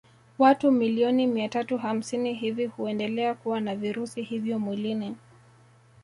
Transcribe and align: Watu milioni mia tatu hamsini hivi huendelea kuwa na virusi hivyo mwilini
Watu 0.39 0.71
milioni 0.71 1.27
mia 1.27 1.49
tatu 1.49 1.77
hamsini 1.77 2.33
hivi 2.33 2.65
huendelea 2.65 3.33
kuwa 3.33 3.59
na 3.59 3.75
virusi 3.75 4.21
hivyo 4.21 4.59
mwilini 4.59 5.15